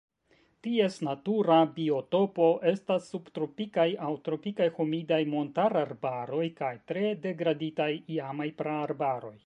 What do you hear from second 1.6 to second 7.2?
biotopo estas subtropikaj aŭ tropikaj humidaj montararbaroj kaj tre